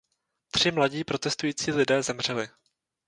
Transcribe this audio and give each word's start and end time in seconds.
Tři 0.51 0.71
mladí 0.71 1.03
protestující 1.03 1.71
lidé 1.71 2.03
zemřeli. 2.03 2.47